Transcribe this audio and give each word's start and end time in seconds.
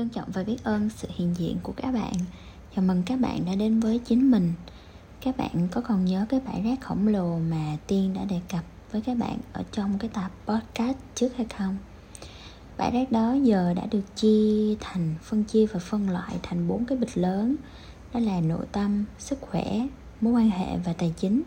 trân 0.00 0.08
trọng 0.08 0.30
và 0.32 0.42
biết 0.42 0.64
ơn 0.64 0.90
sự 0.90 1.08
hiện 1.16 1.34
diện 1.38 1.56
của 1.62 1.72
các 1.76 1.92
bạn. 1.92 2.12
Chào 2.76 2.84
mừng 2.84 3.02
các 3.06 3.20
bạn 3.20 3.44
đã 3.46 3.54
đến 3.54 3.80
với 3.80 3.98
chính 3.98 4.30
mình. 4.30 4.52
Các 5.20 5.36
bạn 5.36 5.68
có 5.70 5.80
còn 5.80 6.04
nhớ 6.04 6.26
cái 6.28 6.40
bãi 6.40 6.62
rác 6.62 6.80
khổng 6.80 7.08
lồ 7.08 7.38
mà 7.38 7.76
tiên 7.86 8.14
đã 8.14 8.24
đề 8.24 8.40
cập 8.48 8.64
với 8.92 9.00
các 9.00 9.16
bạn 9.18 9.38
ở 9.52 9.64
trong 9.72 9.98
cái 9.98 10.10
tập 10.14 10.30
podcast 10.46 10.96
trước 11.14 11.36
hay 11.36 11.46
không? 11.56 11.76
Bãi 12.78 12.90
rác 12.90 13.12
đó 13.12 13.32
giờ 13.32 13.74
đã 13.76 13.86
được 13.86 14.16
chia 14.16 14.76
thành 14.80 15.14
phân 15.22 15.44
chia 15.44 15.66
và 15.66 15.80
phân 15.80 16.10
loại 16.10 16.34
thành 16.42 16.68
bốn 16.68 16.84
cái 16.84 16.98
bịch 16.98 17.18
lớn. 17.18 17.56
Đó 18.14 18.20
là 18.20 18.40
nội 18.40 18.66
tâm, 18.72 19.04
sức 19.18 19.38
khỏe, 19.40 19.86
mối 20.20 20.32
quan 20.32 20.50
hệ 20.50 20.76
và 20.84 20.92
tài 20.92 21.14
chính. 21.16 21.42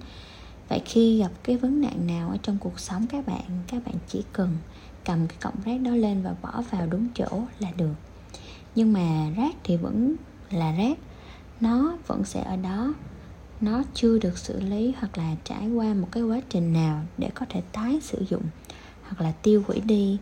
Vậy 0.70 0.82
khi 0.86 1.20
gặp 1.20 1.32
cái 1.44 1.58
vấn 1.58 1.82
nạn 1.82 2.08
nào 2.08 2.30
ở 2.30 2.38
trong 2.44 2.58
cuộc 2.58 2.80
sống 2.80 3.08
các 3.08 3.28
bạn 3.28 3.64
các 3.68 3.86
bạn 3.86 3.96
chỉ 4.08 4.24
cần 4.34 4.58
cầm 5.06 5.28
cái 5.28 5.38
cọng 5.42 5.56
rác 5.66 5.82
đó 5.82 5.92
lên 5.92 6.22
và 6.24 6.36
bỏ 6.42 6.64
vào 6.72 6.88
đúng 6.88 7.08
chỗ 7.16 7.44
là 7.60 7.72
được 7.78 8.13
nhưng 8.76 8.94
mà 8.94 9.30
rác 9.38 9.56
thì 9.64 9.78
vẫn 9.78 10.16
là 10.52 10.72
rác. 10.72 10.98
Nó 11.62 11.98
vẫn 12.08 12.24
sẽ 12.24 12.44
ở 12.44 12.56
đó. 12.56 12.94
Nó 13.62 13.84
chưa 13.94 14.20
được 14.20 14.38
xử 14.38 14.60
lý 14.60 14.94
hoặc 15.00 15.18
là 15.18 15.36
trải 15.44 15.70
qua 15.70 15.94
một 15.94 16.08
cái 16.12 16.24
quá 16.24 16.42
trình 16.50 16.74
nào 16.74 17.02
để 17.18 17.30
có 17.34 17.46
thể 17.50 17.62
tái 17.72 18.00
sử 18.02 18.26
dụng 18.30 18.44
hoặc 19.02 19.22
là 19.22 19.32
tiêu 19.32 19.64
hủy 19.68 19.80
đi. 19.80 20.18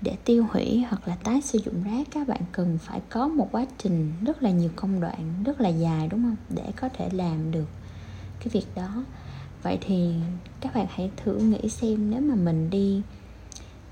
Để 0.00 0.16
tiêu 0.24 0.46
hủy 0.52 0.84
hoặc 0.88 1.08
là 1.08 1.16
tái 1.16 1.40
sử 1.42 1.58
dụng 1.64 1.84
rác, 1.84 2.06
các 2.10 2.28
bạn 2.28 2.40
cần 2.52 2.78
phải 2.82 3.00
có 3.10 3.28
một 3.28 3.48
quá 3.52 3.66
trình 3.78 4.12
rất 4.24 4.42
là 4.42 4.50
nhiều 4.50 4.70
công 4.76 5.00
đoạn, 5.00 5.34
rất 5.44 5.60
là 5.60 5.68
dài, 5.68 6.08
đúng 6.08 6.22
không? 6.22 6.36
Để 6.56 6.72
có 6.76 6.88
thể 6.88 7.08
làm 7.12 7.50
được 7.50 7.68
cái 8.38 8.48
việc 8.52 8.66
đó. 8.74 9.04
Vậy 9.62 9.78
thì 9.80 10.14
các 10.60 10.74
bạn 10.74 10.86
hãy 10.90 11.10
thử 11.16 11.38
nghĩ 11.38 11.68
xem 11.68 12.10
nếu 12.10 12.20
mà 12.20 12.34
mình 12.34 12.70
đi 12.70 13.02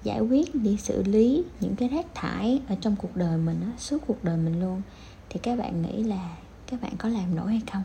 giải 0.04 0.20
quyết 0.20 0.54
đi 0.54 0.76
xử 0.76 1.02
lý 1.02 1.44
những 1.60 1.76
cái 1.76 1.88
rác 1.88 2.06
thải 2.14 2.60
ở 2.68 2.74
trong 2.80 2.96
cuộc 2.96 3.16
đời 3.16 3.38
mình 3.38 3.60
á, 3.60 3.72
suốt 3.78 3.98
cuộc 4.06 4.24
đời 4.24 4.36
mình 4.36 4.60
luôn. 4.60 4.82
Thì 5.30 5.40
các 5.42 5.58
bạn 5.58 5.82
nghĩ 5.82 6.02
là 6.02 6.36
các 6.66 6.82
bạn 6.82 6.92
có 6.98 7.08
làm 7.08 7.34
nổi 7.36 7.50
hay 7.50 7.62
không? 7.72 7.82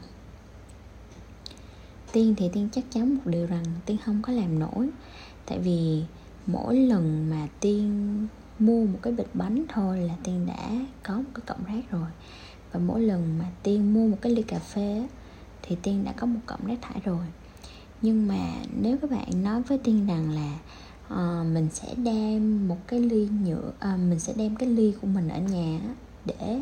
Tiên 2.11 2.35
thì 2.37 2.49
tiên 2.53 2.69
chắc 2.71 2.83
chắn 2.91 3.15
một 3.15 3.21
điều 3.25 3.45
rằng 3.45 3.63
tiên 3.85 3.97
không 4.05 4.21
có 4.21 4.33
làm 4.33 4.59
nổi. 4.59 4.89
Tại 5.45 5.59
vì 5.59 6.03
mỗi 6.47 6.75
lần 6.75 7.29
mà 7.29 7.47
tiên 7.59 8.27
mua 8.59 8.85
một 8.85 8.99
cái 9.01 9.13
bịch 9.13 9.29
bánh 9.33 9.65
thôi 9.69 9.99
là 9.99 10.15
tiên 10.23 10.45
đã 10.45 10.69
có 11.03 11.13
một 11.13 11.29
cái 11.33 11.41
cọng 11.45 11.63
rác 11.63 11.91
rồi. 11.91 12.07
Và 12.71 12.79
mỗi 12.79 13.01
lần 13.01 13.39
mà 13.39 13.45
tiên 13.63 13.93
mua 13.93 14.07
một 14.07 14.17
cái 14.21 14.31
ly 14.31 14.41
cà 14.41 14.59
phê 14.59 15.07
thì 15.61 15.77
tiên 15.81 16.03
đã 16.03 16.11
có 16.11 16.27
một 16.27 16.39
cọng 16.45 16.65
rác 16.65 16.77
thải 16.81 17.01
rồi. 17.03 17.25
Nhưng 18.01 18.27
mà 18.27 18.53
nếu 18.81 18.97
các 18.97 19.11
bạn 19.11 19.43
nói 19.43 19.61
với 19.61 19.77
tiên 19.77 20.07
rằng 20.07 20.31
là 20.31 20.59
uh, 21.13 21.45
mình 21.53 21.67
sẽ 21.73 21.95
đem 21.95 22.67
một 22.67 22.77
cái 22.87 22.99
ly 22.99 23.27
nhựa 23.45 23.67
uh, 23.67 23.99
mình 23.99 24.19
sẽ 24.19 24.33
đem 24.35 24.55
cái 24.55 24.69
ly 24.69 24.93
của 25.01 25.07
mình 25.07 25.29
ở 25.29 25.39
nhà 25.39 25.79
để 26.25 26.59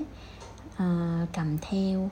uh, 0.73 1.29
cầm 1.33 1.57
theo. 1.61 2.09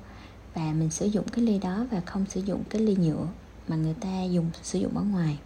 Và 0.54 0.74
mình 0.74 0.90
sử 0.90 1.06
dụng 1.06 1.28
cái 1.32 1.46
ly 1.46 1.60
đó 1.60 1.86
và 1.92 2.02
không 2.06 2.26
sử 2.30 2.42
dụng 2.42 2.64
cái 2.70 2.82
ly 2.82 2.96
nhựa 2.96 3.28
mà 3.68 3.76
người 3.76 3.96
ta 4.00 4.24
dùng 4.24 4.52
sử 4.64 4.80
dụng 4.80 4.98
ở 4.98 5.04
ngoài. 5.04 5.38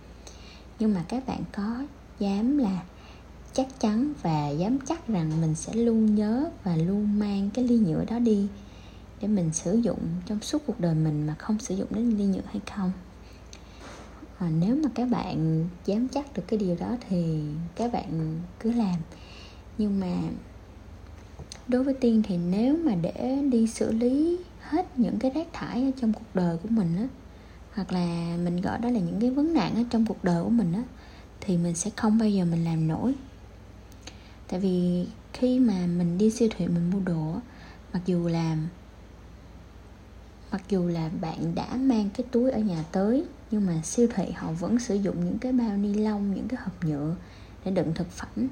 Nhưng 0.79 0.93
mà 0.93 1.05
các 1.07 1.27
bạn 1.27 1.43
có 1.51 1.83
dám 2.19 2.57
là 2.57 2.83
chắc 3.53 3.79
chắn 3.79 4.13
và 4.21 4.49
dám 4.49 4.77
chắc 4.85 5.07
rằng 5.07 5.41
mình 5.41 5.55
sẽ 5.55 5.73
luôn 5.73 6.15
nhớ 6.15 6.49
và 6.63 6.75
luôn 6.75 7.19
mang 7.19 7.49
cái 7.53 7.67
ly 7.67 7.77
nhựa 7.77 8.05
đó 8.05 8.19
đi 8.19 8.47
để 9.21 9.27
mình 9.27 9.53
sử 9.53 9.75
dụng 9.75 9.99
trong 10.25 10.41
suốt 10.41 10.61
cuộc 10.67 10.79
đời 10.79 10.95
mình 10.95 11.27
mà 11.27 11.35
không 11.35 11.59
sử 11.59 11.75
dụng 11.75 11.87
đến 11.91 12.17
ly 12.17 12.25
nhựa 12.25 12.41
hay 12.45 12.61
không? 12.75 12.91
À, 14.39 14.49
nếu 14.59 14.75
mà 14.75 14.89
các 14.95 15.05
bạn 15.05 15.67
dám 15.85 16.07
chắc 16.07 16.33
được 16.33 16.43
cái 16.47 16.59
điều 16.59 16.75
đó 16.79 16.95
thì 17.09 17.41
các 17.75 17.93
bạn 17.93 18.39
cứ 18.59 18.71
làm. 18.71 18.95
Nhưng 19.77 19.99
mà 19.99 20.15
đối 21.67 21.83
với 21.83 21.93
tiên 21.93 22.21
thì 22.27 22.37
nếu 22.37 22.77
mà 22.77 22.95
để 22.95 23.43
đi 23.51 23.67
xử 23.67 23.91
lý 23.91 24.37
hết 24.59 24.99
những 24.99 25.19
cái 25.19 25.31
rác 25.31 25.47
thải 25.53 25.83
ở 25.83 25.91
trong 26.01 26.13
cuộc 26.13 26.25
đời 26.33 26.57
của 26.57 26.69
mình 26.69 26.97
á 26.97 27.07
hoặc 27.73 27.91
là 27.91 28.37
mình 28.43 28.61
gọi 28.61 28.79
đó 28.79 28.89
là 28.89 28.99
những 28.99 29.17
cái 29.21 29.29
vấn 29.31 29.53
nạn 29.53 29.75
ở 29.75 29.83
trong 29.89 30.05
cuộc 30.05 30.23
đời 30.23 30.43
của 30.43 30.49
mình 30.49 30.73
á 30.73 30.83
thì 31.41 31.57
mình 31.57 31.75
sẽ 31.75 31.91
không 31.95 32.17
bao 32.17 32.29
giờ 32.29 32.45
mình 32.45 32.65
làm 32.65 32.87
nổi. 32.87 33.13
Tại 34.47 34.59
vì 34.59 35.07
khi 35.33 35.59
mà 35.59 35.87
mình 35.97 36.17
đi 36.17 36.29
siêu 36.29 36.49
thị 36.57 36.67
mình 36.67 36.89
mua 36.89 36.99
đồ 36.99 37.35
mặc 37.93 38.01
dù 38.05 38.27
là 38.27 38.57
mặc 40.51 40.61
dù 40.69 40.87
là 40.87 41.09
bạn 41.21 41.55
đã 41.55 41.67
mang 41.75 42.09
cái 42.17 42.25
túi 42.31 42.51
ở 42.51 42.59
nhà 42.59 42.83
tới 42.91 43.25
nhưng 43.51 43.65
mà 43.65 43.81
siêu 43.83 44.07
thị 44.15 44.31
họ 44.31 44.51
vẫn 44.51 44.79
sử 44.79 44.95
dụng 44.95 45.25
những 45.25 45.37
cái 45.37 45.51
bao 45.51 45.77
ni 45.77 45.93
lông, 45.93 46.33
những 46.35 46.47
cái 46.47 46.59
hộp 46.63 46.83
nhựa 46.83 47.15
để 47.65 47.71
đựng 47.71 47.93
thực 47.95 48.11
phẩm. 48.11 48.47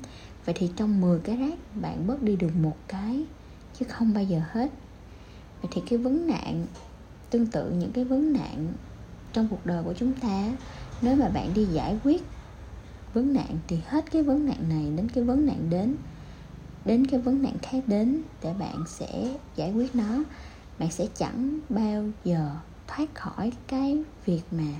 Vậy 0.46 0.56
thì 0.58 0.72
trong 0.75 1.02
10 1.02 1.19
cái 1.19 1.38
rác, 1.38 1.81
bạn 1.81 2.08
bớt 2.08 2.24
đi 2.24 2.35
được 2.35 2.56
một 2.62 2.78
cái, 2.88 3.25
chứ 3.80 3.86
không 3.90 4.13
bao 4.13 4.24
giờ 4.24 4.41
hết. 4.52 4.72
Vậy 5.62 5.72
thì 5.72 5.81
cái 5.90 6.00
vấn 6.00 6.28
nạn, 6.28 6.66
tương 7.30 7.46
tự 7.46 7.72
những 7.72 7.91
cái 7.91 8.03
vấn 8.03 8.34
nạn 8.34 8.74
trong 9.34 9.47
cuộc 9.47 9.66
đời 9.66 9.84
của 9.84 9.94
chúng 9.94 10.13
ta, 10.13 10.52
nếu 11.02 11.16
mà 11.16 11.30
bạn 11.30 11.53
đi 11.53 11.66
giải 11.66 12.00
quyết 12.03 12.24
vấn 13.13 13.34
nạn 13.34 13.57
thì 13.68 13.80
hết 13.88 14.12
cái 14.12 14.24
vấn 14.24 14.46
nạn 14.46 14.69
này 14.69 14.91
đến 14.96 15.09
cái 15.09 15.24
vấn 15.24 15.46
nạn 15.46 15.69
đến 15.69 15.96
đến 16.88 17.07
cái 17.07 17.19
vấn 17.19 17.41
nạn 17.41 17.53
khác 17.62 17.84
đến, 17.88 18.22
để 18.44 18.53
bạn 18.59 18.84
sẽ 18.88 19.36
giải 19.56 19.72
quyết 19.74 19.96
nó. 19.96 20.24
Bạn 20.80 20.91
sẽ 20.91 21.07
chẳng 21.18 21.59
bao 21.69 22.03
giờ 22.24 22.56
thoát 22.88 23.16
khỏi 23.16 23.52
cái 23.68 24.03
việc 24.25 24.42
mà 24.52 24.74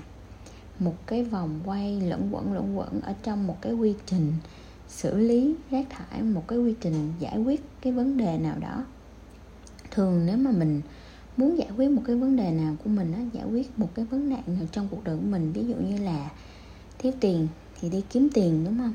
một 0.78 0.94
cái 1.06 1.24
vòng 1.24 1.60
quay 1.64 2.00
lẫn 2.00 2.28
quẩn 2.34 2.52
lẫn 2.52 2.78
quẩn 2.78 3.00
ở 3.00 3.14
trong 3.22 3.46
một 3.46 3.56
cái 3.60 3.72
quy 3.72 3.94
trình 4.06 4.32
xử 4.88 5.18
lý 5.18 5.54
rác 5.70 5.86
thải, 5.90 6.22
một 6.22 6.48
cái 6.48 6.58
quy 6.58 6.74
trình 6.80 7.12
giải 7.18 7.38
quyết 7.38 7.64
cái 7.80 7.92
vấn 7.92 8.16
đề 8.16 8.38
nào 8.38 8.56
đó. 8.60 8.84
Thường 9.90 10.26
nếu 10.26 10.36
mà 10.36 10.50
mình 10.50 10.80
muốn 11.36 11.58
giải 11.58 11.68
quyết 11.76 11.90
một 11.90 12.02
cái 12.06 12.16
vấn 12.16 12.36
đề 12.36 12.50
nào 12.50 12.76
của 12.84 12.90
mình 12.90 13.12
á, 13.12 13.20
giải 13.32 13.44
quyết 13.52 13.78
một 13.78 13.88
cái 13.94 14.04
vấn 14.04 14.28
nạn 14.28 14.42
nào 14.46 14.66
trong 14.72 14.88
cuộc 14.90 15.04
đời 15.04 15.16
của 15.16 15.26
mình, 15.26 15.52
ví 15.52 15.64
dụ 15.64 15.74
như 15.74 16.04
là 16.04 16.30
thiếu 16.98 17.12
tiền 17.20 17.48
thì 17.80 17.88
đi 17.88 18.02
kiếm 18.10 18.28
tiền, 18.34 18.64
đúng 18.64 18.78
không? 18.78 18.94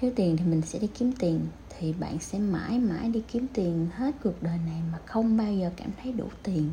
Thiếu 0.00 0.12
tiền 0.16 0.36
thì 0.36 0.44
mình 0.44 0.62
sẽ 0.62 0.78
đi 0.78 0.86
kiếm 0.98 1.12
tiền, 1.18 1.40
thì 1.78 1.92
bạn 1.92 2.18
sẽ 2.20 2.38
mãi 2.38 2.78
mãi 2.78 3.08
đi 3.08 3.22
kiếm 3.32 3.46
tiền 3.52 3.88
hết 3.94 4.14
cuộc 4.24 4.42
đời 4.42 4.58
này 4.66 4.82
mà 4.92 4.98
không 5.06 5.36
bao 5.36 5.52
giờ 5.52 5.70
cảm 5.76 5.90
thấy 6.02 6.12
đủ 6.12 6.26
tiền 6.42 6.70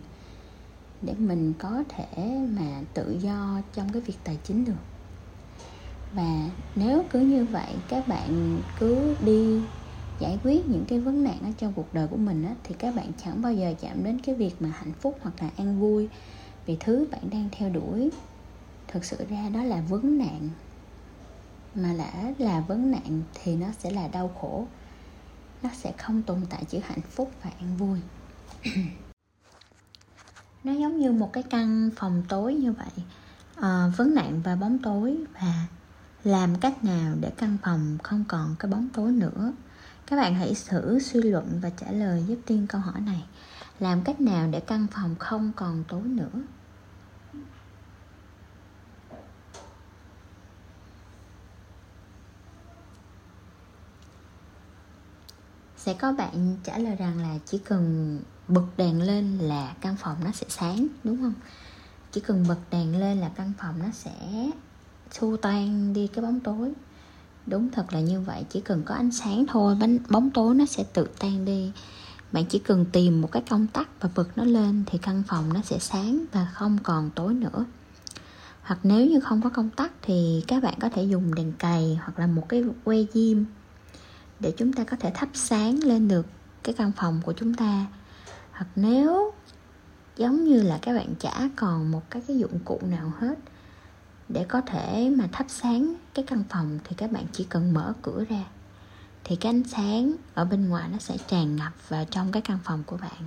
để 1.02 1.14
mình 1.18 1.54
có 1.60 1.84
thể 1.90 2.40
mà 2.50 2.82
tự 2.94 3.18
do 3.22 3.62
trong 3.74 3.90
cái 3.94 4.02
việc 4.02 4.18
tài 4.24 4.38
chính 4.44 4.66
được. 4.66 4.82
Và 6.14 6.50
nếu 6.76 7.04
cứ 7.10 7.20
như 7.20 7.46
vậy 7.46 7.74
các 7.88 8.08
bạn 8.08 8.62
cứ 8.80 9.16
đi 9.26 9.62
giải 10.20 10.40
quyết 10.44 10.70
những 10.70 10.86
cái 10.88 11.00
vấn 11.00 11.24
nạn 11.24 11.40
ở 11.44 11.50
trong 11.58 11.74
cuộc 11.74 11.94
đời 11.94 12.08
của 12.08 12.18
mình 12.18 12.44
á, 12.44 12.56
thì 12.64 12.76
các 12.80 12.96
bạn 12.96 13.12
chẳng 13.24 13.42
bao 13.42 13.54
giờ 13.54 13.74
chạm 13.82 14.04
đến 14.04 14.20
cái 14.20 14.36
việc 14.36 14.56
mà 14.60 14.70
hạnh 14.70 14.94
phúc 15.02 15.18
hoặc 15.22 15.34
là 15.42 15.50
an 15.58 15.80
vui 15.80 16.10
vì 16.66 16.78
thứ 16.80 17.08
bạn 17.12 17.30
đang 17.32 17.50
theo 17.52 17.70
đuổi. 17.70 18.10
Thực 18.88 19.06
sự 19.06 19.26
ra 19.30 19.50
đó 19.50 19.64
là 19.64 19.82
vấn 19.82 20.18
nạn. 20.18 20.50
Mà 21.76 21.94
đã 21.98 22.34
là 22.38 22.60
vấn 22.60 22.92
nạn 22.92 23.22
thì 23.34 23.56
nó 23.56 23.68
sẽ 23.80 23.92
là 23.92 24.08
đau 24.08 24.32
khổ. 24.42 24.66
Nó 25.64 25.70
sẽ 25.74 25.92
không 25.98 26.24
tồn 26.24 26.42
tại 26.50 26.64
chữ 26.66 26.80
hạnh 26.84 27.02
phúc 27.02 27.32
và 27.44 27.50
an 27.60 27.78
vui. 27.78 28.00
nó 30.68 30.74
giống 30.74 31.00
như 31.00 31.12
một 31.12 31.34
cái 31.34 31.44
căn 31.44 31.90
phòng 31.96 32.24
tối 32.30 32.56
như 32.56 32.72
vậy. 32.72 33.06
À, 33.56 33.92
vấn 33.98 34.16
nạn 34.16 34.42
và 34.44 34.56
bóng 34.56 34.80
tối 34.80 35.18
và 35.34 35.66
làm 36.24 36.56
cách 36.56 36.84
nào 36.84 37.16
để 37.22 37.32
căn 37.38 37.58
phòng 37.64 37.98
không 38.04 38.24
còn 38.28 38.56
cái 38.60 38.72
bóng 38.72 38.90
tối 38.94 39.12
nữa. 39.12 39.54
Các 40.08 40.16
bạn 40.16 40.36
hãy 40.36 40.56
thử 40.68 41.00
suy 41.00 41.22
luận 41.22 41.60
và 41.62 41.70
trả 41.70 41.92
lời 41.92 42.24
giúp 42.28 42.38
tiên 42.46 42.68
câu 42.70 42.82
hỏi 42.82 43.02
này. 43.02 43.26
Làm 43.80 44.02
cách 44.02 44.22
nào 44.22 44.48
để 44.52 44.60
căn 44.60 44.88
phòng 44.92 45.16
không 45.20 45.52
còn 45.56 45.84
tối 45.88 46.02
nữa? 46.02 46.42
Sẽ 55.78 55.94
có 55.94 56.12
bạn 56.12 56.58
trả 56.64 56.78
lời 56.78 56.96
rằng 56.96 57.22
là 57.22 57.38
chỉ 57.46 57.58
cần 57.58 58.20
bật 58.48 58.66
đèn 58.78 59.02
lên 59.02 59.38
là 59.38 59.76
căn 59.82 59.96
phòng 60.00 60.18
nó 60.24 60.32
sẽ 60.32 60.46
sáng, 60.50 60.88
đúng 61.04 61.18
không? 61.18 61.34
Chỉ 62.12 62.22
cần 62.22 62.46
bật 62.48 62.60
đèn 62.72 63.00
lên 63.00 63.18
là 63.18 63.30
căn 63.30 63.54
phòng 63.60 63.80
nó 63.80 63.92
sẽ 63.94 64.50
xua 65.12 65.38
tan 65.38 65.94
đi 65.94 66.08
cái 66.08 66.26
bóng 66.26 66.40
tối. 66.40 66.74
Đúng 67.46 67.70
thật 67.72 67.94
là 67.94 68.00
như 68.00 68.22
vậy, 68.22 68.46
chỉ 68.50 68.62
cần 68.62 68.84
có 68.86 68.96
ánh 68.96 69.12
sáng 69.12 69.46
thôi 69.48 69.78
bóng 70.10 70.30
tối 70.30 70.56
nó 70.56 70.66
sẽ 70.66 70.84
tự 70.94 71.08
tan 71.20 71.46
đi. 71.46 71.72
Bạn 72.32 72.46
chỉ 72.46 72.60
cần 72.60 72.86
tìm 72.92 73.22
một 73.22 73.32
cái 73.32 73.44
công 73.50 73.68
tắc 73.68 74.02
và 74.02 74.10
bật 74.16 74.38
nó 74.38 74.44
lên 74.44 74.84
thì 74.86 74.98
căn 74.98 75.24
phòng 75.28 75.54
nó 75.54 75.62
sẽ 75.62 75.80
sáng 75.80 76.26
và 76.32 76.52
không 76.54 76.78
còn 76.84 77.10
tối 77.16 77.34
nữa. 77.34 77.66
Hoặc 78.62 78.80
nếu 78.84 79.06
như 79.06 79.20
không 79.20 79.42
có 79.42 79.50
công 79.50 79.70
tắc 79.70 79.92
thì 80.02 80.44
các 80.48 80.64
bạn 80.64 80.74
có 80.80 80.90
thể 80.90 81.04
dùng 81.04 81.36
đèn 81.36 81.54
cày 81.54 82.00
hoặc 82.02 82.20
là 82.20 82.28
một 82.28 82.50
cái 82.50 82.64
que 82.84 82.98
diêm 83.14 83.38
để 84.40 84.54
chúng 84.58 84.74
ta 84.74 84.84
có 84.84 84.98
thể 85.00 85.12
thắp 85.16 85.30
sáng 85.34 85.80
lên 85.84 86.08
được 86.08 86.26
cái 86.64 86.76
căn 86.78 86.92
phòng 86.98 87.22
của 87.26 87.34
chúng 87.34 87.54
ta 87.54 87.86
hoặc 88.58 88.68
nếu 88.76 89.34
giống 90.18 90.44
như 90.44 90.62
là 90.62 90.80
các 90.82 90.94
bạn 90.94 91.16
chả 91.20 91.50
còn 91.56 91.92
một 91.92 92.02
cái 92.10 92.22
cái 92.28 92.38
dụng 92.38 92.60
cụ 92.66 92.80
nào 92.90 93.12
hết 93.20 93.36
để 94.30 94.46
có 94.50 94.62
thể 94.62 95.14
mà 95.18 95.28
thắp 95.32 95.46
sáng 95.50 95.94
cái 96.14 96.26
căn 96.28 96.44
phòng, 96.50 96.80
thì 96.84 96.96
các 96.96 97.12
bạn 97.12 97.24
chỉ 97.32 97.44
cần 97.44 97.74
mở 97.74 97.94
cửa 98.02 98.24
ra, 98.30 98.44
thì 99.24 99.36
cái 99.36 99.50
ánh 99.50 99.64
sáng 99.64 100.16
ở 100.34 100.46
bên 100.46 100.70
ngoài 100.70 100.90
nó 100.92 100.98
sẽ 100.98 101.18
tràn 101.28 101.56
ngập 101.56 101.90
vào 101.90 102.06
trong 102.06 102.32
cái 102.32 102.42
căn 102.42 102.60
phòng 102.64 102.84
của 102.86 102.98
bạn. 102.98 103.22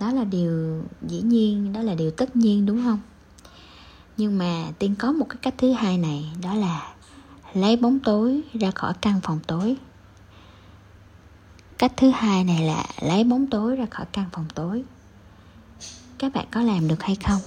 Đó 0.00 0.12
là 0.12 0.24
điều 0.24 0.82
dĩ 1.08 1.20
nhiên, 1.22 1.72
đó 1.72 1.82
là 1.82 1.94
điều 1.94 2.10
tất 2.10 2.36
nhiên, 2.36 2.66
đúng 2.66 2.84
không? 2.84 3.00
Nhưng 4.16 4.38
mà 4.38 4.64
tiên 4.78 4.94
có 4.98 5.12
một 5.12 5.26
cái 5.28 5.38
cách 5.42 5.54
thứ 5.58 5.72
hai 5.72 5.98
này, 5.98 6.32
đó 6.42 6.54
là 6.54 6.94
lấy 7.54 7.76
bóng 7.76 7.98
tối 7.98 8.42
ra 8.52 8.70
khỏi 8.70 8.94
căn 9.00 9.20
phòng 9.22 9.40
tối 9.46 9.76
cách 11.78 11.92
thứ 11.96 12.10
hai 12.10 12.44
này 12.44 12.62
là 12.62 12.84
lấy 13.00 13.24
bóng 13.24 13.46
tối 13.46 13.76
ra 13.76 13.86
khỏi 13.90 14.06
căn 14.12 14.24
phòng 14.32 14.46
tối. 14.54 14.82
Các 16.18 16.32
bạn 16.34 16.46
có 16.50 16.60
làm 16.60 16.88
được 16.88 17.02
hay 17.02 17.16
không? 17.26 17.40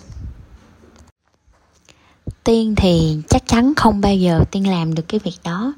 Tiên 2.43 2.75
thì 2.77 3.17
chắc 3.29 3.47
chắn 3.47 3.73
không 3.75 4.01
bao 4.01 4.15
giờ 4.15 4.43
tiên 4.51 4.69
làm 4.69 4.95
được 4.95 5.03
cái 5.07 5.19
việc 5.23 5.37
đó. 5.43 5.73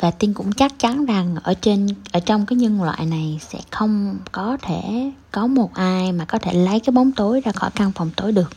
Và 0.00 0.10
tiên 0.10 0.34
cũng 0.34 0.52
chắc 0.52 0.78
chắn 0.78 1.06
rằng 1.06 1.36
ở 1.42 1.54
trên, 1.54 1.88
ở 2.12 2.20
trong 2.20 2.46
cái 2.46 2.56
nhân 2.56 2.82
loại 2.82 3.06
này 3.06 3.40
sẽ 3.48 3.60
không 3.70 4.18
có 4.32 4.56
thể 4.62 5.12
có 5.30 5.46
một 5.46 5.74
ai 5.74 6.12
mà 6.12 6.24
có 6.24 6.38
thể 6.38 6.52
lấy 6.52 6.80
cái 6.80 6.92
bóng 6.92 7.12
tối 7.12 7.40
ra 7.40 7.52
khỏi 7.52 7.70
căn 7.74 7.92
phòng 7.92 8.10
tối 8.16 8.32
được 8.32 8.50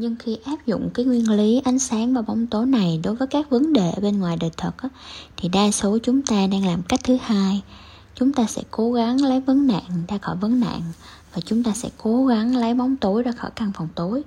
nhưng 0.00 0.16
khi 0.16 0.38
áp 0.44 0.66
dụng 0.66 0.90
cái 0.94 1.04
nguyên 1.04 1.30
lý 1.30 1.60
ánh 1.64 1.78
sáng 1.78 2.14
và 2.14 2.22
bóng 2.22 2.46
tối 2.46 2.66
này 2.66 3.00
đối 3.02 3.14
với 3.14 3.28
các 3.28 3.50
vấn 3.50 3.72
đề 3.72 3.92
bên 4.02 4.18
ngoài 4.18 4.36
đời 4.40 4.50
thật 4.56 4.72
thì 5.36 5.48
đa 5.48 5.70
số 5.70 5.98
chúng 6.02 6.22
ta 6.22 6.46
đang 6.46 6.66
làm 6.66 6.82
cách 6.82 7.00
thứ 7.04 7.18
hai. 7.22 7.62
Chúng 8.14 8.32
ta 8.32 8.46
sẽ 8.46 8.62
cố 8.70 8.92
gắng 8.92 9.24
lấy 9.24 9.40
vấn 9.40 9.66
nạn 9.66 9.82
ra 10.08 10.18
khỏi 10.18 10.36
vấn 10.36 10.60
nạn 10.60 10.82
và 11.34 11.40
chúng 11.44 11.62
ta 11.62 11.72
sẽ 11.72 11.88
cố 11.96 12.26
gắng 12.26 12.56
lấy 12.56 12.74
bóng 12.74 12.96
tối 12.96 13.22
ra 13.22 13.32
khỏi 13.32 13.50
căn 13.56 13.72
phòng 13.74 13.88
tối. 13.94 14.22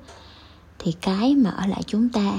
Thì 0.79 0.91
cái 0.91 1.35
mà 1.35 1.49
ở 1.49 1.67
lại 1.67 1.83
chúng 1.87 2.09
ta, 2.09 2.33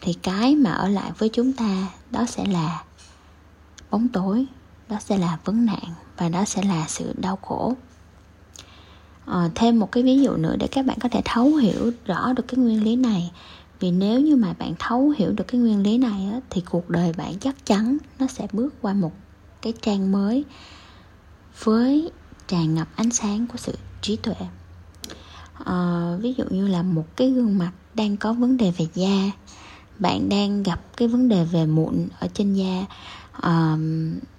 thì 0.00 0.12
cái 0.12 0.56
mà 0.56 0.70
ở 0.70 0.88
lại 0.88 1.12
với 1.18 1.28
chúng 1.28 1.52
ta, 1.52 1.86
đó 2.10 2.24
sẽ 2.28 2.44
là 2.46 2.84
bóng 3.90 4.08
tối, 4.08 4.46
đó 4.88 4.96
sẽ 5.00 5.18
là 5.18 5.38
vấn 5.44 5.66
nạn 5.66 5.94
và 6.16 6.28
đó 6.28 6.44
sẽ 6.44 6.62
là 6.62 6.84
sự 6.88 7.14
đau 7.18 7.36
khổ 7.36 7.74
à, 9.30 9.50
thêm 9.54 9.78
một 9.78 9.92
cái 9.92 10.02
ví 10.02 10.22
dụ 10.22 10.36
nữa 10.36 10.56
để 10.58 10.66
các 10.66 10.86
bạn 10.86 10.98
có 11.00 11.08
thể 11.08 11.22
thấu 11.24 11.54
hiểu 11.54 11.92
rõ 12.06 12.32
được 12.32 12.48
cái 12.48 12.58
nguyên 12.58 12.84
lý 12.84 12.96
này. 12.96 13.30
Vì 13.80 13.90
nếu 13.90 14.20
như 14.20 14.36
mà 14.36 14.52
bạn 14.58 14.74
thấu 14.78 15.14
hiểu 15.18 15.32
được 15.32 15.44
cái 15.48 15.60
nguyên 15.60 15.82
lý 15.82 15.98
này 15.98 16.28
á, 16.32 16.40
thì 16.50 16.60
cuộc 16.70 16.90
đời 16.90 17.12
bạn 17.16 17.38
chắc 17.38 17.66
chắn 17.66 17.98
nó 18.18 18.26
sẽ 18.26 18.46
bước 18.52 18.74
qua 18.82 18.92
một 18.92 19.12
cái 19.62 19.72
trang 19.82 20.12
mới 20.12 20.44
với 21.64 22.10
tràn 22.48 22.74
ngập 22.74 22.88
ánh 22.96 23.10
sáng 23.10 23.46
của 23.46 23.56
sự 23.56 23.74
trí 24.02 24.16
tuệ. 24.16 24.34
À, 25.64 26.10
ví 26.20 26.34
dụ 26.38 26.44
như 26.50 26.68
là 26.68 26.82
một 26.82 27.16
cái 27.16 27.30
gương 27.30 27.58
mặt 27.58 27.70
đang 27.94 28.16
có 28.16 28.32
vấn 28.32 28.56
đề 28.56 28.70
về 28.70 28.86
da. 28.94 29.30
Bạn 29.98 30.28
đang 30.28 30.62
gặp 30.62 30.80
cái 30.96 31.08
vấn 31.08 31.28
đề 31.28 31.44
về 31.44 31.66
mụn 31.66 32.08
ở 32.20 32.28
trên 32.34 32.54
da. 32.54 32.84
À, 33.32 33.76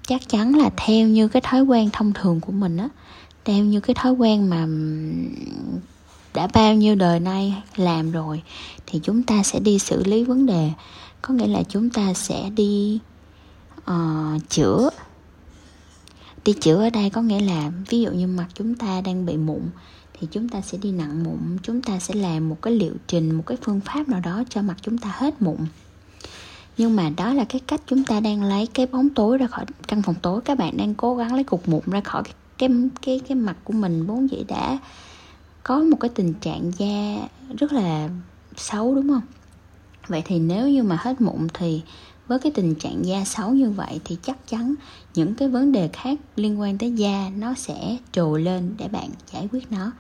chắc 0.08 0.30
chắn 0.30 0.56
là 0.56 0.70
theo 0.78 1.08
như 1.08 1.28
cái 1.28 1.42
thói 1.42 1.62
quen 1.62 1.90
thông 1.94 2.14
thường 2.14 2.40
của 2.40 2.52
mình 2.52 2.78
á 2.78 2.90
theo 3.46 3.66
như 3.66 3.80
cái 3.80 3.96
thói 3.96 4.12
quen 4.12 4.50
mà 4.50 4.68
đã 6.34 6.48
bao 6.54 6.74
nhiêu 6.74 6.96
đời 6.96 7.20
nay 7.20 7.64
làm 7.76 8.12
rồi 8.12 8.42
thì 8.88 9.00
chúng 9.04 9.24
ta 9.24 9.44
sẽ 9.44 9.60
đi 9.60 9.80
xử 9.80 10.04
lý 10.04 10.24
vấn 10.24 10.46
đề. 10.46 10.72
Có 11.22 11.34
nghĩa 11.34 11.48
là 11.48 11.64
chúng 11.70 11.90
ta 11.90 12.14
sẽ 12.14 12.50
đi 12.50 13.00
uh, 13.92 14.50
chữa. 14.50 14.90
Đi 16.46 16.54
chữa 16.54 16.84
ở 16.84 16.90
đây 16.90 17.10
có 17.10 17.22
nghĩa 17.22 17.40
là 17.40 17.72
ví 17.90 18.02
dụ 18.02 18.12
như 18.12 18.28
mặt 18.28 18.48
chúng 18.54 18.76
ta 18.76 19.02
đang 19.02 19.26
bị 19.26 19.38
mụn 19.38 19.62
thì 20.20 20.28
chúng 20.32 20.50
ta 20.50 20.62
sẽ 20.62 20.78
đi 20.78 20.92
nặng 20.92 21.24
mụn. 21.24 21.58
Chúng 21.64 21.82
ta 21.82 22.00
sẽ 22.00 22.14
làm 22.14 22.50
một 22.50 22.62
cái 22.62 22.74
liệu 22.74 22.94
trình 23.08 23.32
một 23.32 23.44
cái 23.46 23.58
phương 23.62 23.80
pháp 23.80 24.10
nào 24.10 24.20
đó 24.20 24.44
cho 24.50 24.62
mặt 24.62 24.76
chúng 24.82 24.98
ta 24.98 25.14
hết 25.18 25.42
mụn. 25.42 25.58
Nhưng 26.78 26.96
mà 26.96 27.10
đó 27.18 27.34
là 27.34 27.46
cái 27.46 27.62
cách 27.68 27.82
chúng 27.88 28.04
ta 28.04 28.20
đang 28.20 28.44
lấy 28.44 28.68
cái 28.68 28.86
bóng 28.86 29.10
tối 29.10 29.38
ra 29.38 29.48
khỏi 29.48 29.66
căn 29.88 30.02
phòng 30.02 30.16
tối. 30.22 30.42
Các 30.42 30.58
bạn 30.58 30.78
đang 30.78 30.96
cố 30.96 31.16
gắng 31.16 31.34
lấy 31.34 31.44
cục 31.44 31.70
mụn 31.70 31.82
ra 31.86 32.02
khỏi 32.02 32.24
cái 32.24 32.34
cái 32.62 32.70
cái 33.02 33.22
cái 33.28 33.36
mặt 33.36 33.58
của 33.64 33.74
mình 33.74 34.06
vốn 34.06 34.30
dĩ 34.32 34.44
đã 34.48 34.78
có 35.64 35.80
một 35.80 35.98
cái 36.00 36.10
tình 36.16 36.34
trạng 36.34 36.72
da 36.78 37.28
rất 37.58 37.74
là 37.74 38.10
xấu, 38.58 38.96
đúng 38.96 39.08
không? 39.08 39.22
Vậy 40.08 40.22
thì 40.26 40.40
nếu 40.40 40.70
như 40.70 40.84
mà 40.84 40.98
hết 41.00 41.22
mụn 41.22 41.48
thì 41.54 41.82
với 42.28 42.40
cái 42.40 42.52
tình 42.52 42.76
trạng 42.76 43.06
da 43.06 43.26
xấu 43.26 43.52
như 43.52 43.70
vậy 43.70 44.00
thì 44.06 44.18
chắc 44.24 44.48
chắn 44.48 44.76
những 45.14 45.36
cái 45.36 45.48
vấn 45.48 45.72
đề 45.72 45.90
khác 45.94 46.20
liên 46.36 46.60
quan 46.60 46.78
tới 46.78 46.92
da 46.92 47.32
nó 47.38 47.54
sẽ 47.54 47.98
trồi 48.12 48.42
lên 48.42 48.76
để 48.78 48.88
bạn 48.88 49.10
giải 49.32 49.48
quyết 49.52 49.72
nó. 49.72 49.92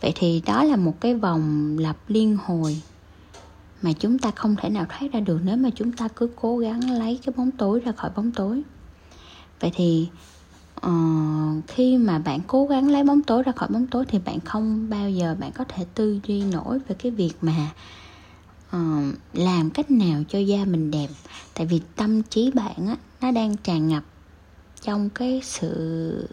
Vậy 0.00 0.12
thì 0.14 0.42
đó 0.46 0.64
là 0.64 0.76
một 0.76 1.00
cái 1.00 1.14
vòng 1.14 1.76
lặp 1.78 1.96
liên 2.08 2.36
hồi 2.44 2.82
mà 3.82 3.92
chúng 3.92 4.18
ta 4.18 4.30
không 4.30 4.56
thể 4.56 4.68
nào 4.68 4.86
thoát 4.88 5.12
ra 5.12 5.20
được 5.20 5.40
nếu 5.44 5.56
mà 5.56 5.70
chúng 5.74 5.92
ta 5.92 6.08
cứ 6.08 6.30
cố 6.36 6.58
gắng 6.58 6.90
lấy 6.90 7.18
cái 7.24 7.34
bóng 7.36 7.50
tối 7.50 7.80
ra 7.80 7.92
khỏi 7.92 8.10
bóng 8.16 8.32
tối. 8.32 8.62
Vậy 9.60 9.70
thì 9.74 10.08
uh, 10.86 11.64
khi 11.68 11.96
mà 11.96 12.18
bạn 12.18 12.40
cố 12.46 12.66
gắng 12.66 12.90
lấy 12.90 13.04
bóng 13.04 13.22
tối 13.22 13.42
ra 13.42 13.52
khỏi 13.52 13.68
bóng 13.72 13.86
tối 13.86 14.04
thì 14.08 14.18
bạn 14.18 14.40
không 14.40 14.90
bao 14.90 15.10
giờ 15.10 15.36
bạn 15.40 15.52
có 15.52 15.64
thể 15.64 15.86
tư 15.94 16.20
duy 16.26 16.42
nổi 16.42 16.78
về 16.88 16.96
cái 16.98 17.12
việc 17.12 17.32
mà 17.40 17.70
uh, 18.76 19.14
làm 19.32 19.70
cách 19.70 19.90
nào 19.90 20.22
cho 20.28 20.38
da 20.38 20.64
mình 20.64 20.90
đẹp. 20.90 21.08
Tại 21.54 21.66
vì 21.66 21.80
tâm 21.96 22.22
trí 22.22 22.50
bạn 22.50 22.86
á 22.86 22.96
nó 23.20 23.30
đang 23.30 23.56
tràn 23.56 23.88
ngập 23.88 24.02
trong 24.80 25.10
cái 25.10 25.40
sự 25.44 26.28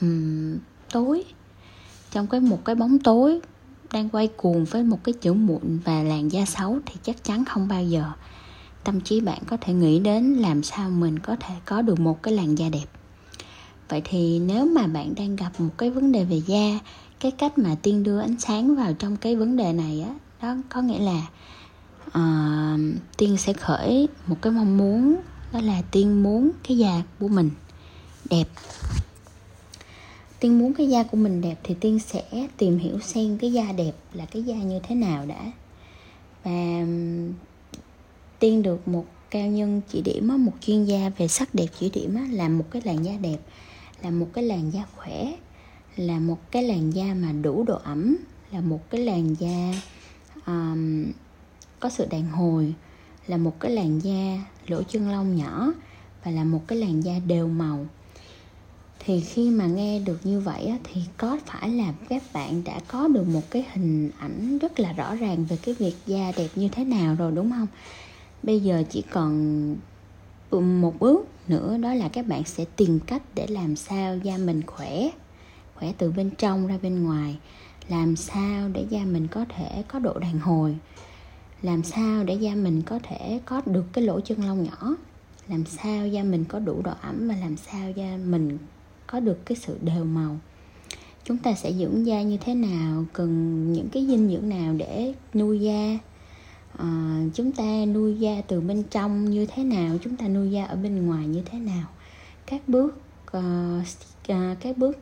um, 0.00 0.56
tối 0.92 1.24
trong 2.10 2.26
cái 2.26 2.40
một 2.40 2.64
cái 2.64 2.74
bóng 2.74 2.98
tối 2.98 3.40
đang 3.92 4.08
quay 4.08 4.28
cuồng 4.36 4.64
với 4.64 4.84
một 4.84 5.04
cái 5.04 5.12
chữ 5.12 5.32
mụn 5.32 5.78
và 5.84 6.02
làn 6.02 6.32
da 6.32 6.44
xấu 6.44 6.78
thì 6.86 6.94
chắc 7.02 7.24
chắn 7.24 7.44
không 7.44 7.68
bao 7.68 7.84
giờ 7.84 8.12
tâm 8.84 9.00
trí 9.00 9.20
bạn 9.20 9.38
có 9.46 9.56
thể 9.60 9.72
nghĩ 9.72 9.98
đến 9.98 10.34
làm 10.34 10.62
sao 10.62 10.90
mình 10.90 11.18
có 11.18 11.36
thể 11.40 11.54
có 11.64 11.82
được 11.82 12.00
một 12.00 12.22
cái 12.22 12.34
làn 12.34 12.58
da 12.58 12.68
đẹp 12.68 12.86
vậy 13.88 14.02
thì 14.04 14.38
nếu 14.38 14.66
mà 14.66 14.86
bạn 14.86 15.14
đang 15.14 15.36
gặp 15.36 15.50
một 15.58 15.70
cái 15.78 15.90
vấn 15.90 16.12
đề 16.12 16.24
về 16.24 16.42
da 16.46 16.78
cái 17.20 17.30
cách 17.30 17.58
mà 17.58 17.76
tiên 17.82 18.02
đưa 18.02 18.20
ánh 18.20 18.36
sáng 18.38 18.76
vào 18.76 18.92
trong 18.92 19.16
cái 19.16 19.36
vấn 19.36 19.56
đề 19.56 19.72
này 19.72 20.00
á 20.00 20.14
đó 20.42 20.56
có 20.68 20.82
nghĩa 20.82 20.98
là 20.98 21.26
uh, 22.06 22.80
tiên 23.16 23.36
sẽ 23.36 23.52
khởi 23.52 24.08
một 24.26 24.36
cái 24.42 24.52
mong 24.52 24.76
muốn 24.76 25.16
đó 25.52 25.60
là 25.60 25.82
tiên 25.90 26.22
muốn 26.22 26.50
cái 26.68 26.78
da 26.78 27.02
của 27.20 27.28
mình 27.28 27.50
đẹp. 28.30 28.48
Tiên 30.40 30.58
muốn 30.58 30.74
cái 30.74 30.88
da 30.88 31.02
của 31.02 31.16
mình 31.16 31.40
đẹp 31.40 31.60
thì 31.62 31.74
tiên 31.80 31.98
sẽ 31.98 32.48
tìm 32.56 32.78
hiểu 32.78 33.00
xem 33.00 33.38
cái 33.38 33.52
da 33.52 33.72
đẹp 33.72 33.92
là 34.12 34.26
cái 34.26 34.42
da 34.42 34.54
như 34.54 34.80
thế 34.82 34.94
nào 34.94 35.26
đã. 35.26 35.52
Và 36.44 36.86
tiên 38.38 38.62
được 38.62 38.88
một 38.88 39.04
cao 39.30 39.46
nhân 39.46 39.80
chỉ 39.88 40.00
điểm 40.00 40.44
một 40.44 40.52
chuyên 40.60 40.84
gia 40.84 41.08
về 41.08 41.28
sắc 41.28 41.54
đẹp 41.54 41.66
chỉ 41.80 41.90
điểm 41.90 42.16
làm 42.30 42.58
một 42.58 42.64
cái 42.70 42.82
làn 42.84 43.04
da 43.04 43.12
đẹp 43.20 43.38
là 44.02 44.10
một 44.10 44.26
cái 44.32 44.44
làn 44.44 44.72
da 44.72 44.84
khỏe 44.96 45.32
là 45.96 46.18
một 46.18 46.38
cái 46.50 46.62
làn 46.62 46.90
da 46.90 47.14
mà 47.14 47.32
đủ 47.32 47.64
độ 47.66 47.78
ẩm 47.84 48.16
là 48.52 48.60
một 48.60 48.90
cái 48.90 49.00
làn 49.00 49.34
da 49.34 49.74
um, 50.46 51.04
có 51.80 51.88
sự 51.88 52.06
đàn 52.10 52.28
hồi 52.28 52.74
là 53.26 53.36
một 53.36 53.60
cái 53.60 53.70
làn 53.70 53.98
da 53.98 54.44
lỗ 54.66 54.82
chân 54.82 55.10
lông 55.10 55.36
nhỏ 55.36 55.72
và 56.24 56.30
là 56.30 56.44
một 56.44 56.60
cái 56.66 56.78
làn 56.78 57.04
da 57.04 57.18
đều 57.26 57.48
màu. 57.48 57.86
Thì 58.98 59.20
khi 59.20 59.50
mà 59.50 59.66
nghe 59.66 60.00
được 60.00 60.26
như 60.26 60.40
vậy 60.40 60.72
thì 60.84 61.00
có 61.16 61.38
phải 61.46 61.68
là 61.68 61.92
các 62.08 62.22
bạn 62.32 62.64
đã 62.64 62.80
có 62.88 63.08
được 63.08 63.28
một 63.28 63.50
cái 63.50 63.66
hình 63.72 64.10
ảnh 64.18 64.58
rất 64.58 64.80
là 64.80 64.92
rõ 64.92 65.14
ràng 65.14 65.44
về 65.44 65.58
cái 65.62 65.74
việc 65.74 65.94
da 66.06 66.32
đẹp 66.36 66.48
như 66.54 66.68
thế 66.68 66.84
nào 66.84 67.14
rồi 67.14 67.32
đúng 67.32 67.50
không? 67.50 67.66
Bây 68.42 68.60
giờ 68.60 68.82
chỉ 68.90 69.02
còn 69.10 69.76
một 70.50 70.94
bước 71.00 71.26
nữa, 71.50 71.78
đó 71.78 71.94
là 71.94 72.08
các 72.08 72.26
bạn 72.26 72.44
sẽ 72.44 72.64
tìm 72.76 73.00
cách 73.00 73.22
để 73.34 73.46
làm 73.46 73.76
sao 73.76 74.18
da 74.18 74.36
mình 74.38 74.62
khỏe 74.66 75.10
khỏe 75.76 75.92
từ 75.98 76.12
bên 76.12 76.30
trong 76.38 76.66
ra 76.66 76.78
bên 76.82 77.04
ngoài. 77.04 77.36
Làm 77.88 78.16
sao 78.16 78.68
để 78.68 78.86
da 78.90 79.04
mình 79.04 79.28
có 79.28 79.44
thể 79.56 79.82
có 79.88 79.98
độ 79.98 80.18
đàn 80.18 80.38
hồi? 80.38 80.76
Làm 81.62 81.82
sao 81.82 82.24
để 82.24 82.34
da 82.34 82.54
mình 82.54 82.82
có 82.82 82.98
thể 83.02 83.40
có 83.44 83.62
được 83.66 83.84
cái 83.92 84.04
lỗ 84.04 84.20
chân 84.20 84.44
lông 84.44 84.62
nhỏ? 84.62 84.96
Làm 85.48 85.64
sao 85.64 86.06
da 86.06 86.22
mình 86.22 86.44
có 86.44 86.58
đủ 86.58 86.82
độ 86.84 86.92
ẩm 87.00 87.28
và 87.28 87.36
làm 87.36 87.56
sao 87.56 87.90
da 87.90 88.18
mình 88.24 88.58
có 89.06 89.20
được 89.20 89.46
cái 89.46 89.56
sự 89.56 89.78
đều 89.82 90.04
màu? 90.04 90.38
Chúng 91.24 91.38
ta 91.38 91.54
sẽ 91.54 91.72
dưỡng 91.72 92.06
da 92.06 92.22
như 92.22 92.36
thế 92.40 92.54
nào? 92.54 93.04
Cần 93.12 93.72
những 93.72 93.88
cái 93.88 94.06
dinh 94.06 94.28
dưỡng 94.28 94.48
nào 94.48 94.74
để 94.74 95.14
nuôi 95.34 95.60
da? 95.60 95.98
À, 96.78 97.20
chúng 97.34 97.52
ta 97.52 97.84
nuôi 97.94 98.18
da 98.18 98.42
từ 98.48 98.60
bên 98.60 98.82
trong 98.90 99.30
như 99.30 99.46
thế 99.46 99.64
nào? 99.64 99.96
Chúng 100.04 100.16
ta 100.16 100.28
nuôi 100.28 100.50
da 100.50 100.64
ở 100.64 100.76
bên 100.76 101.06
ngoài 101.06 101.26
như 101.26 101.42
thế 101.44 101.58
nào? 101.58 101.88
Các 102.46 102.68
bước 102.68 103.00
uh, 103.36 104.56
các 104.60 104.78
bước 104.78 104.98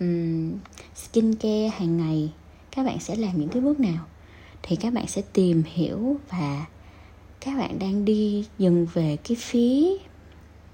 um, 0.00 0.52
skin 0.94 1.34
care 1.34 1.68
hàng 1.68 1.96
ngày 1.96 2.32
các 2.70 2.86
bạn 2.86 3.00
sẽ 3.00 3.16
làm 3.16 3.40
những 3.40 3.48
cái 3.48 3.62
bước 3.62 3.80
nào? 3.80 4.06
Thì 4.62 4.76
các 4.76 4.92
bạn 4.92 5.06
sẽ 5.06 5.22
tìm 5.32 5.62
hiểu 5.66 6.16
và 6.30 6.66
các 7.40 7.58
bạn 7.58 7.78
đang 7.78 8.04
đi 8.04 8.46
dừng 8.58 8.86
về 8.92 9.16
cái 9.24 9.36
phía 9.40 9.86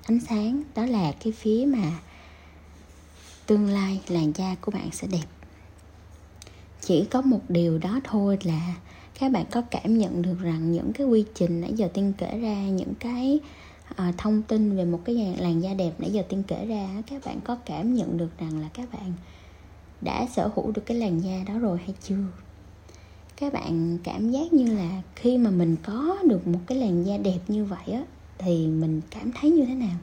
ánh 0.03 0.21
sáng. 0.21 0.63
Đó 0.75 0.87
là 0.87 1.13
cái 1.13 1.33
phía 1.33 1.65
mà 1.69 1.93
tương 3.47 3.67
lai 3.67 4.01
làn 4.09 4.33
da 4.33 4.57
của 4.61 4.71
bạn 4.71 4.89
sẽ 4.93 5.07
đẹp. 5.07 5.25
Chỉ 6.81 7.05
có 7.05 7.23
một 7.23 7.41
điều 7.49 7.79
đó 7.79 8.01
thôi 8.05 8.39
là 8.43 8.75
các 9.19 9.33
bạn 9.33 9.45
có 9.51 9.63
cảm 9.71 9.99
nhận 9.99 10.23
được 10.23 10.41
rằng 10.41 10.73
những 10.73 10.93
cái 10.93 11.07
quy 11.07 11.25
trình 11.35 11.61
nãy 11.61 11.73
giờ 11.77 11.89
tiên 11.95 12.13
kể 12.19 12.39
ra 12.39 12.63
những 12.63 12.95
cái 13.01 13.41
à, 13.97 14.13
thông 14.19 14.43
tin 14.43 14.77
về 14.77 14.85
một 14.85 15.01
cái 15.05 15.37
làn 15.39 15.63
da 15.63 15.75
đẹp 15.75 15.93
nãy 15.99 16.11
giờ 16.11 16.23
tiên 16.29 16.43
kể 16.47 16.67
ra 16.67 16.89
các 17.07 17.25
bạn 17.25 17.41
có 17.45 17.57
cảm 17.67 17.95
nhận 17.95 18.17
được 18.17 18.39
rằng 18.39 18.61
là 18.61 18.69
các 18.75 18.93
bạn 18.93 19.13
đã 20.01 20.27
sở 20.27 20.51
hữu 20.55 20.73
được 20.73 20.83
cái 20.87 20.97
làn 20.97 21.21
da 21.21 21.45
đó 21.47 21.59
rồi 21.59 21.79
hay 21.79 21.95
chưa? 22.03 22.25
Các 23.37 23.53
bạn 23.53 23.99
cảm 24.05 24.31
giác 24.31 24.53
như 24.53 24.77
là 24.77 25.03
khi 25.17 25.39
mà 25.39 25.51
mình 25.51 25.77
có 25.83 26.19
được 26.25 26.47
một 26.47 26.59
cái 26.67 26.79
làn 26.79 27.07
da 27.07 27.17
đẹp 27.17 27.39
như 27.49 27.65
vậy 27.65 27.95
á 27.95 28.03
thì 28.39 28.67
mình 28.67 29.01
cảm 29.11 29.33
thấy 29.33 29.51
như 29.51 29.65
thế 29.65 29.75
nào? 29.75 29.97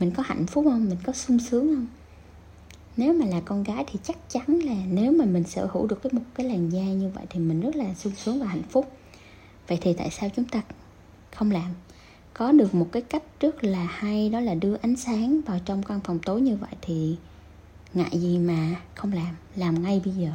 Mình 0.00 0.10
có 0.10 0.22
hạnh 0.26 0.46
phúc 0.46 0.64
không? 0.68 0.88
Mình 0.88 0.98
có 1.04 1.12
sung 1.12 1.38
sướng 1.38 1.74
không? 1.74 1.86
Nếu 3.00 3.12
mà 3.12 3.26
là 3.26 3.40
con 3.40 3.62
gái 3.62 3.84
thì 3.86 3.98
chắc 4.02 4.16
chắn 4.30 4.60
là 4.64 4.76
nếu 4.90 5.12
mà 5.12 5.24
mình 5.24 5.44
sở 5.44 5.66
hữu 5.72 5.86
được 5.86 6.02
cái 6.02 6.12
một 6.12 6.22
cái 6.34 6.46
làn 6.46 6.72
da 6.72 6.82
như 6.82 7.10
vậy 7.14 7.24
thì 7.30 7.40
mình 7.40 7.60
rất 7.60 7.76
là 7.76 7.94
sung 7.94 8.12
sướng 8.14 8.40
và 8.40 8.46
hạnh 8.46 8.62
phúc. 8.62 8.92
Vậy 9.68 9.78
thì 9.80 9.92
tại 9.92 10.10
sao 10.10 10.30
chúng 10.36 10.44
ta 10.44 10.62
không 11.36 11.50
làm? 11.50 11.74
Có 12.34 12.52
được 12.52 12.74
một 12.74 12.88
cái 12.92 13.02
cách 13.02 13.22
rất 13.40 13.64
là 13.64 13.84
hay, 13.84 14.28
đó 14.28 14.40
là 14.40 14.54
đưa 14.54 14.76
ánh 14.82 14.96
sáng 14.96 15.40
vào 15.46 15.58
trong 15.64 15.82
căn 15.82 16.00
phòng 16.04 16.18
tối 16.18 16.40
như 16.40 16.56
vậy 16.56 16.70
thì 16.82 17.16
ngại 17.94 18.10
gì 18.12 18.38
mà 18.38 18.76
không 18.94 19.12
làm? 19.12 19.36
Làm 19.56 19.82
ngay 19.82 20.02
bây 20.04 20.14
giờ. 20.14 20.32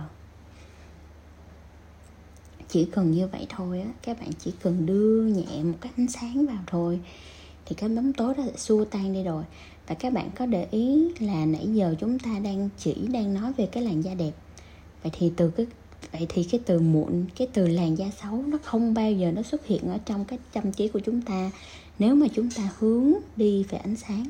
Chỉ 2.70 2.86
cần 2.86 3.12
như 3.12 3.28
vậy 3.28 3.46
thôi 3.50 3.82
á, 3.82 3.88
các 4.02 4.20
bạn 4.20 4.30
chỉ 4.40 4.54
cần 4.62 4.86
đưa 4.86 5.24
nhẹ 5.24 5.64
một 5.64 5.78
cái 5.82 5.92
ánh 5.98 6.08
sáng 6.08 6.46
vào 6.46 6.64
thôi 6.68 7.00
thì 7.66 7.76
cái 7.76 7.90
bóng 7.90 8.14
tối 8.14 8.34
đó 8.38 8.44
sẽ 8.46 8.58
xua 8.58 8.86
tan 8.86 9.14
đi 9.14 9.24
rồi 9.24 9.44
và 9.88 9.96
các 9.96 10.14
bạn 10.14 10.30
có 10.36 10.46
để 10.46 10.68
ý 10.72 11.12
là 11.20 11.46
nãy 11.46 11.68
giờ 11.74 11.96
chúng 12.00 12.20
ta 12.20 12.40
đang 12.44 12.70
chỉ 12.78 12.96
đang 13.08 13.34
nói 13.34 13.54
về 13.58 13.66
cái 13.66 13.84
làn 13.84 14.04
da 14.04 14.14
đẹp. 14.14 14.32
Vậy 15.04 15.12
thì 15.20 15.32
từ 15.36 15.50
cái 15.50 15.66
vậy 16.12 16.26
thì 16.30 16.44
cái 16.44 16.62
từ 16.66 16.80
muộn 16.80 17.26
cái 17.36 17.48
từ 17.54 17.68
làn 17.68 17.98
da 17.98 18.06
xấu 18.22 18.44
nó 18.48 18.58
không 18.64 18.94
bao 18.94 19.12
giờ 19.12 19.32
nó 19.32 19.42
xuất 19.42 19.66
hiện 19.66 19.88
ở 19.88 19.98
trong 20.06 20.26
cái 20.26 20.40
tâm 20.54 20.72
trí 20.72 20.88
của 20.88 21.00
chúng 21.00 21.22
ta 21.22 21.52
nếu 22.00 22.16
mà 22.16 22.28
chúng 22.34 22.50
ta 22.50 22.70
hướng 22.80 23.14
đi 23.36 23.64
về 23.64 23.78
ánh 23.78 23.96
sáng. 23.96 24.26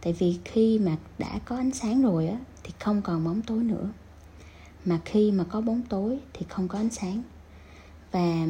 Tại 0.00 0.12
vì 0.12 0.38
khi 0.44 0.78
mà 0.78 0.96
đã 1.18 1.38
có 1.44 1.56
ánh 1.56 1.72
sáng 1.72 2.02
rồi 2.02 2.28
á 2.28 2.36
thì 2.62 2.72
không 2.78 3.02
còn 3.02 3.24
bóng 3.24 3.42
tối 3.42 3.64
nữa. 3.64 3.88
Mà 4.84 5.00
khi 5.04 5.32
mà 5.32 5.44
có 5.44 5.60
bóng 5.60 5.82
tối 5.88 6.18
thì 6.32 6.46
không 6.48 6.68
có 6.68 6.78
ánh 6.78 6.90
sáng. 6.90 7.22
Và 8.12 8.46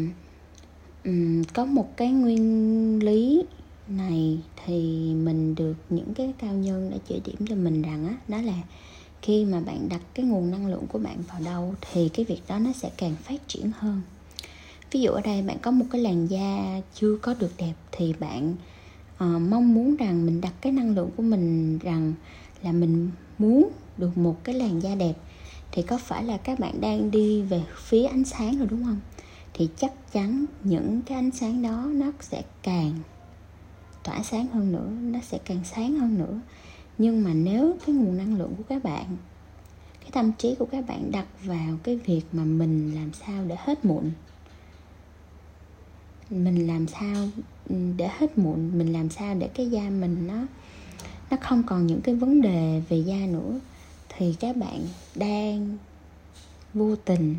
um, 1.04 1.42
có 1.54 1.64
một 1.64 1.96
cái 1.96 2.12
nguyên 2.12 3.04
lý 3.04 3.42
này 3.90 4.38
thì 4.64 5.11
mình 5.14 5.54
được 5.54 5.75
những 5.90 6.14
cái 6.14 6.32
cao 6.38 6.54
nhân 6.54 6.90
đã 6.90 6.97
chỉ 7.09 7.20
điểm 7.25 7.47
cho 7.49 7.54
mình 7.54 7.82
rằng 7.82 8.06
á 8.06 8.16
đó 8.28 8.40
là 8.40 8.62
khi 9.23 9.44
mà 9.44 9.61
bạn 9.61 9.88
đặt 9.88 10.00
cái 10.14 10.26
nguồn 10.26 10.50
năng 10.50 10.66
lượng 10.66 10.87
của 10.87 10.99
bạn 10.99 11.16
vào 11.28 11.40
đâu 11.44 11.75
thì 11.92 12.09
cái 12.09 12.25
việc 12.25 12.40
đó 12.49 12.59
nó 12.59 12.73
sẽ 12.73 12.90
càng 12.97 13.16
phát 13.23 13.49
triển 13.49 13.70
hơn. 13.78 14.00
Ví 14.90 15.00
dụ 15.00 15.11
ở 15.11 15.20
đây 15.20 15.42
bạn 15.42 15.56
có 15.62 15.70
một 15.70 15.87
cái 15.90 16.00
làn 16.00 16.26
da 16.26 16.80
chưa 16.94 17.16
có 17.23 17.35
được 17.35 17.52
đẹp 17.59 17.75
thì 17.92 18.14
bạn 18.20 18.54
uh, 19.14 19.42
mong 19.50 19.75
muốn 19.75 19.97
rằng 19.97 20.26
mình 20.26 20.40
đặt 20.40 20.52
cái 20.61 20.73
năng 20.73 20.94
lượng 20.94 21.11
của 21.16 21.23
mình 21.23 21.78
rằng 21.78 22.12
là 22.62 22.73
mình 22.73 23.11
muốn 23.38 23.70
được 23.99 24.18
một 24.18 24.44
cái 24.44 24.54
làn 24.54 24.82
da 24.82 24.94
đẹp. 24.94 25.14
Thì 25.73 25.82
có 25.82 25.99
phải 25.99 26.25
là 26.25 26.37
các 26.37 26.59
bạn 26.59 26.80
đang 26.80 27.11
đi 27.11 27.42
về 27.42 27.62
phía 27.76 28.04
ánh 28.04 28.25
sáng 28.25 28.59
rồi 28.59 28.66
đúng 28.70 28.85
không? 28.85 29.00
Thì 29.54 29.68
chắc 29.76 30.12
chắn 30.12 30.44
những 30.64 31.02
cái 31.02 31.18
ánh 31.18 31.30
sáng 31.30 31.62
đó 31.62 31.88
nó 31.92 32.12
sẽ 32.20 32.42
càng 32.62 32.92
tỏa 34.02 34.23
sáng 34.23 34.47
hơn 34.47 34.73
nữa, 34.73 34.90
nó 35.02 35.19
sẽ 35.23 35.38
càng 35.45 35.61
sáng 35.64 35.95
hơn 35.95 36.19
nữa. 36.19 36.40
Nhưng 36.99 37.25
mà 37.25 37.35
nếu 37.35 37.76
cái 37.87 37.95
nguồn 37.95 38.16
năng 38.16 38.38
lượng 38.38 38.54
của 38.57 38.62
các 38.69 38.85
bạn, 38.85 39.16
cái 40.00 40.11
tâm 40.12 40.33
trí 40.38 40.54
của 40.54 40.66
các 40.66 40.85
bạn 40.88 41.11
đặt 41.11 41.26
vào 41.45 41.76
cái 41.83 41.97
việc 41.97 42.23
mà 42.33 42.45
mình 42.45 42.95
làm 42.95 43.12
sao 43.12 43.45
để 43.45 43.57
hết 43.59 43.85
muộn, 43.85 44.11
mình 46.30 46.66
làm 46.66 46.87
sao 46.87 47.28
để 47.97 48.09
hết 48.19 48.38
muộn, 48.38 48.78
mình 48.78 48.92
làm 48.92 49.11
sao 49.11 49.35
để 49.35 49.49
cái 49.54 49.71
da 49.71 49.90
mình 49.90 50.26
nó 50.26 50.47
nó 51.30 51.37
không 51.40 51.62
còn 51.62 51.87
những 51.87 52.00
cái 52.00 52.14
vấn 52.14 52.40
đề 52.40 52.83
về 52.88 52.97
da 52.97 53.26
nữa, 53.26 53.61
thì 54.09 54.35
các 54.40 54.57
bạn 54.57 54.80
đang 55.14 55.76
vô 56.75 56.97
tình 56.97 57.37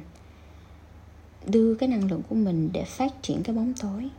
đưa 1.47 1.75
cái 1.75 1.89
năng 1.89 2.11
lượng 2.11 2.21
của 2.29 2.35
mình 2.35 2.69
để 2.73 2.83
phát 2.83 3.13
triển 3.21 3.43
cái 3.43 3.55
bóng 3.55 3.73
tối. 3.81 4.09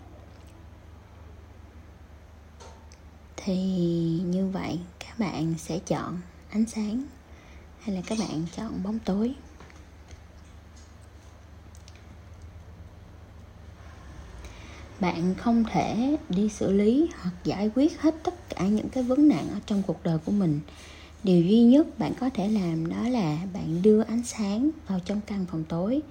Thì 3.45 3.57
như 4.25 4.47
vậy, 4.47 4.79
các 4.99 5.19
bạn 5.19 5.55
sẽ 5.59 5.79
chọn 5.79 6.21
ánh 6.51 6.65
sáng 6.67 7.03
hay 7.81 7.97
là 7.97 8.03
các 8.07 8.19
bạn 8.19 8.47
chọn 8.57 8.83
bóng 8.83 8.99
tối? 8.99 9.35
Bạn 15.01 15.35
không 15.35 15.65
thể 15.73 16.17
đi 16.29 16.49
xử 16.49 16.73
lý 16.73 17.09
hoặc 17.21 17.33
giải 17.45 17.71
quyết 17.75 18.01
hết 18.01 18.15
tất 18.23 18.49
cả 18.49 18.67
những 18.67 18.89
cái 18.89 19.03
vấn 19.03 19.29
nạn 19.29 19.49
ở 19.51 19.61
trong 19.67 19.83
cuộc 19.87 20.03
đời 20.05 20.19
của 20.25 20.33
mình. 20.33 20.61
Điều 21.25 21.43
duy 21.43 21.63
nhất 21.63 21.99
bạn 21.99 22.13
có 22.21 22.31
thể 22.35 22.49
làm 22.49 22.89
đó 22.89 23.09
là 23.09 23.39
bạn 23.53 23.83
đưa 23.83 24.03
ánh 24.03 24.23
sáng 24.25 24.71
vào 24.89 25.01
trong 25.05 25.21
căn 25.27 25.47
phòng 25.51 25.65
tối. 25.69 26.03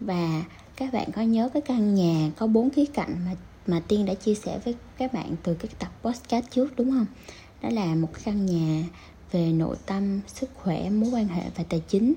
Và 0.00 0.44
các 0.76 0.92
bạn 0.92 1.12
có 1.12 1.22
nhớ 1.22 1.48
cái 1.48 1.62
căn 1.62 1.94
nhà 1.94 2.30
có 2.36 2.46
bốn 2.46 2.70
khía 2.70 2.86
cạnh 2.94 3.16
mà 3.24 3.34
mà 3.68 3.80
tiên 3.88 4.06
đã 4.06 4.14
chia 4.14 4.34
sẻ 4.34 4.58
với 4.64 4.74
các 4.98 5.12
bạn 5.12 5.36
từ 5.42 5.54
cái 5.54 5.70
tập 5.78 5.90
podcast 6.02 6.44
trước 6.50 6.76
đúng 6.76 6.90
không? 6.90 7.06
Đó 7.62 7.68
là 7.68 7.94
một 7.94 8.08
căn 8.24 8.46
nhà 8.46 8.84
về 9.32 9.52
nội 9.52 9.76
tâm 9.86 10.20
sức 10.26 10.50
khỏe 10.54 10.90
mối 10.90 11.10
quan 11.12 11.28
hệ 11.28 11.42
và 11.56 11.64
tài 11.68 11.80
chính. 11.88 12.14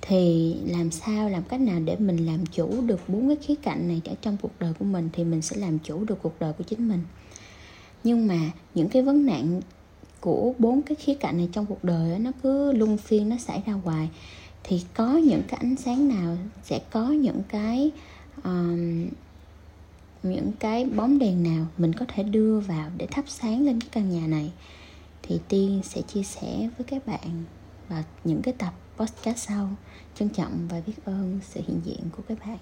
Thì 0.00 0.54
làm 0.66 0.90
sao 0.90 1.28
làm 1.28 1.42
cách 1.42 1.60
nào 1.60 1.80
để 1.80 1.96
mình 1.96 2.26
làm 2.26 2.46
chủ 2.46 2.80
được 2.86 3.08
bốn 3.08 3.28
cái 3.28 3.36
khía 3.36 3.54
cạnh 3.54 3.88
này 3.88 4.00
ở 4.04 4.14
trong 4.22 4.36
cuộc 4.42 4.52
đời 4.60 4.72
của 4.78 4.84
mình 4.84 5.08
thì 5.12 5.24
mình 5.24 5.42
sẽ 5.42 5.56
làm 5.56 5.78
chủ 5.78 6.04
được 6.04 6.18
cuộc 6.22 6.40
đời 6.40 6.52
của 6.52 6.64
chính 6.64 6.88
mình. 6.88 7.00
Nhưng 8.04 8.26
mà 8.26 8.40
những 8.74 8.88
cái 8.88 9.02
vấn 9.02 9.26
nạn 9.26 9.60
của 10.20 10.54
bốn 10.58 10.82
cái 10.82 10.94
khía 10.94 11.14
cạnh 11.14 11.36
này 11.36 11.48
trong 11.52 11.66
cuộc 11.66 11.84
đời 11.84 12.18
nó 12.18 12.30
cứ 12.42 12.72
luân 12.72 12.98
phiên 12.98 13.28
nó 13.28 13.36
xảy 13.36 13.62
ra 13.66 13.72
hoài. 13.72 14.10
Thì 14.64 14.82
có 14.94 15.12
những 15.12 15.42
cái 15.48 15.58
ánh 15.62 15.76
sáng 15.76 16.08
nào 16.08 16.36
sẽ 16.64 16.80
có 16.90 17.08
những 17.08 17.42
cái 17.48 17.90
um, 18.44 19.06
những 20.22 20.52
cái 20.60 20.84
bóng 20.84 21.18
đèn 21.18 21.42
nào 21.42 21.66
mình 21.78 21.92
có 21.92 22.06
thể 22.08 22.22
đưa 22.22 22.60
vào 22.60 22.90
để 22.96 23.06
thắp 23.10 23.24
sáng 23.28 23.64
lên 23.64 23.80
cái 23.80 23.88
căn 23.92 24.10
nhà 24.10 24.26
này, 24.26 24.52
thì 25.22 25.40
tiên 25.48 25.80
sẽ 25.84 26.02
chia 26.02 26.22
sẻ 26.22 26.68
với 26.78 26.86
các 26.86 27.06
bạn 27.06 27.44
vào 27.88 28.02
những 28.24 28.42
cái 28.42 28.54
tập 28.58 28.72
podcast 28.96 29.38
sau. 29.38 29.68
Trân 30.14 30.28
trọng 30.28 30.68
và 30.68 30.82
biết 30.86 30.92
ơn 31.04 31.40
sự 31.42 31.60
hiện 31.68 31.80
diện 31.84 32.00
của 32.16 32.22
các 32.28 32.38
bạn. 32.46 32.58